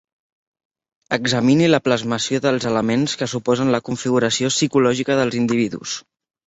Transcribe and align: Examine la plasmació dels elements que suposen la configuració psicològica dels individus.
Examine 1.17 1.67
la 1.73 1.81
plasmació 1.89 2.41
dels 2.47 2.67
elements 2.73 3.15
que 3.21 3.31
suposen 3.37 3.73
la 3.77 3.83
configuració 3.91 4.53
psicològica 4.57 5.21
dels 5.23 5.43
individus. 5.45 5.99